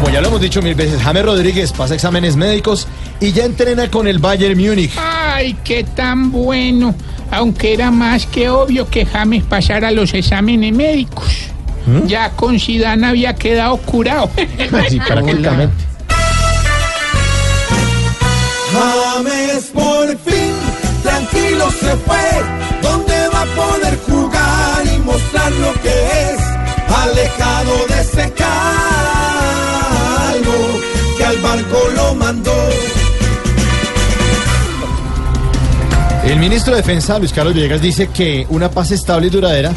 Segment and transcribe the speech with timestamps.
[0.00, 2.86] como ya lo hemos dicho mil veces, James Rodríguez pasa exámenes médicos
[3.20, 4.92] y ya entrena con el Bayern Múnich.
[4.96, 6.94] Ay, qué tan bueno.
[7.32, 11.26] Aunque era más que obvio que James pasara los exámenes médicos.
[12.06, 14.30] Ya con Zidane había quedado curado.
[14.88, 15.74] Sí, prácticamente.
[18.72, 20.54] James por fin,
[21.02, 22.67] tranquilo se fue,
[31.38, 32.52] al barco lo mandó.
[36.24, 39.72] El ministro de Defensa, Luis Carlos Villegas, dice que una paz estable y duradera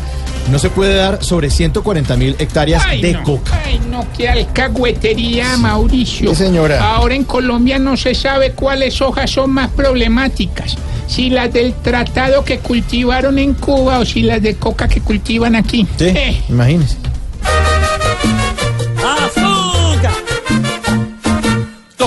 [0.51, 3.61] no se puede dar sobre 140 mil hectáreas Ay, de no, coca.
[3.63, 6.31] Ay, no, qué alcahuetería, Mauricio.
[6.31, 6.83] Sí, señora.
[6.95, 10.75] Ahora en Colombia no se sabe cuáles hojas son más problemáticas.
[11.07, 15.55] Si las del tratado que cultivaron en Cuba o si las de coca que cultivan
[15.55, 15.85] aquí.
[15.97, 16.97] Sí, Eh, imagínese.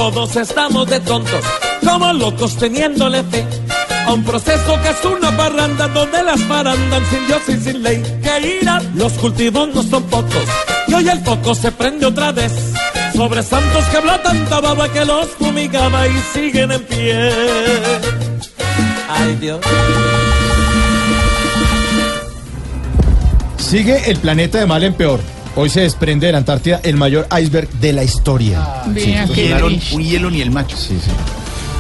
[0.05, 1.43] Todos estamos de tontos,
[1.83, 3.43] como locos teniéndole fe
[4.07, 8.03] a un proceso que es una parranda donde las parandan sin Dios y sin ley.
[8.23, 10.45] Que irá, los cultivos no son pocos
[10.89, 12.53] y hoy el foco se prende otra vez
[13.17, 17.31] sobre santos que habló tanta baba que los fumigaba y siguen en pie.
[19.09, 19.61] Ay Dios.
[23.57, 25.34] Sigue el planeta de mal en peor.
[25.57, 28.83] Hoy se desprende de la Antártida el mayor iceberg de la historia.
[28.95, 30.77] Hielo, tris- un hielo ni el macho.
[30.77, 31.11] Sí, sí.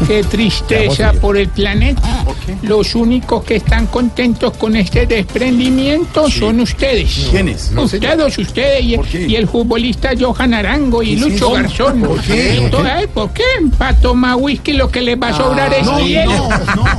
[0.06, 2.25] qué tristeza por el planeta.
[2.62, 7.27] Los únicos que están contentos con este desprendimiento son ustedes.
[7.33, 7.72] ¿Quiénes?
[7.77, 11.50] Ustedes, ustedes y, el futbolista Johan Arango y Lucho.
[11.50, 12.00] Garzón.
[12.03, 12.70] ¿Por qué?
[13.12, 13.42] ¿Por qué?
[13.77, 16.31] Para tomar whisky lo que les va a sobrar es No, hielo.
[16.33, 16.84] no, no.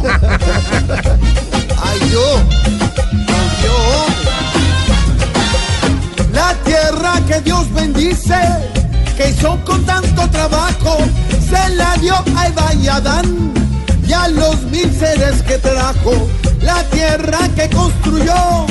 [1.83, 2.41] Ay, yo,
[9.17, 10.97] Que hizo con tanto trabajo,
[11.49, 13.53] se la dio a Eva y a Adán
[14.07, 16.27] y a los mil seres que trajo.
[16.61, 18.65] La tierra que construyó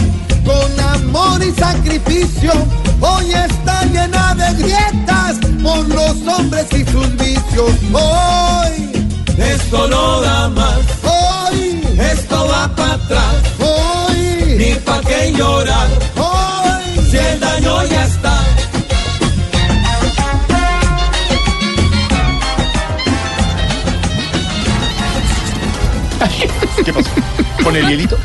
[0.44, 2.52] con amor y sacrificio,
[3.00, 7.72] hoy está llena de grietas por los hombres y sus vicios.
[7.92, 13.36] Hoy, Esto no da más, hoy, esto va para atrás,
[26.84, 27.10] ¿Qué pasó?
[27.62, 28.18] ¿Con el hielito?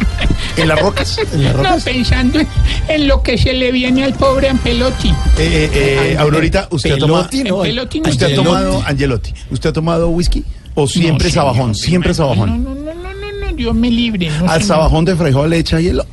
[0.58, 1.18] ¿En las rocas?
[1.34, 2.47] ¿En las No, pensando en,
[2.90, 5.09] en lo que se le viene al pobre Ampelotti.
[5.09, 5.70] Eh, eh,
[6.14, 9.74] eh, Aurorita, ¿usted ha tomado, Pelotti, no, Pelotti no usted ha tomado, Angelotti, ¿usted ha
[9.74, 10.44] tomado whisky?
[10.75, 11.75] ¿O siempre No, sabajón?
[11.75, 11.90] señor.
[11.90, 12.64] Siempre No, sabajón.
[12.64, 14.30] no, no, no, no, no, Dios me libre.
[14.30, 14.64] No, ¿Al señor.
[14.64, 16.06] sabajón de frijol le echa hielo?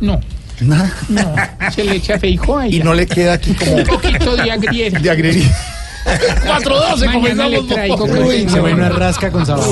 [0.00, 0.20] No,
[0.60, 0.92] Nada.
[1.08, 1.34] no,
[1.74, 5.00] se le echa feijo a Y no le queda aquí como Un poquito de agriera.
[5.00, 5.50] de agredir.
[6.04, 7.68] 412 Mañana le comenzamos.
[7.68, 8.04] traigo.
[8.04, 9.64] Uy, pues, qué buena rasca con sabor.